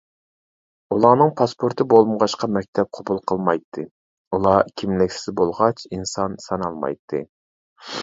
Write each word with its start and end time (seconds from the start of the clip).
ئۇلارنىڭ 0.95 1.33
پاسپورتى 1.41 1.85
بولمىغاچقا 1.91 2.49
مەكتەپ 2.57 2.91
قوبۇل 2.99 3.21
قىلمايتتى، 3.33 3.87
ئۇلار 4.33 4.75
كىملىكسىز 4.83 5.39
بولغاچ 5.43 5.89
ئىنسان 5.95 6.43
سانالمايتتى. 6.49 7.27